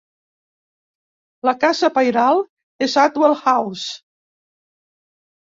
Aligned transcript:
La 1.49 1.53
casa 1.65 1.89
pairal 1.97 2.41
és 2.87 2.97
Adwell 3.05 3.37
House. 3.43 3.87